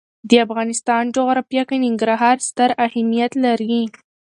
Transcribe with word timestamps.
د 0.29 0.31
افغانستان 0.45 1.03
جغرافیه 1.15 1.63
کې 1.69 1.77
ننګرهار 1.83 2.37
ستر 2.47 2.69
اهمیت 2.87 3.33
لري. 3.45 3.81